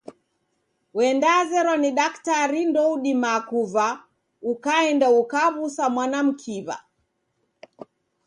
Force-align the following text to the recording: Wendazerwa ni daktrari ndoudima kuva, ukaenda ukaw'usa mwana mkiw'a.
Wendazerwa 0.97 1.75
ni 1.81 1.89
daktrari 1.99 2.61
ndoudima 2.69 3.33
kuva, 3.49 3.85
ukaenda 4.51 5.07
ukaw'usa 5.19 5.85
mwana 5.95 6.19
mkiw'a. 6.27 6.77